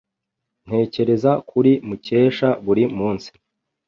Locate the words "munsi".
2.97-3.29